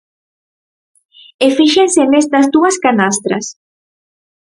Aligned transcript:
E 1.45 1.47
fíxense 1.57 2.01
nestas 2.05 2.45
dúas 2.55 2.75
canastras. 2.85 3.45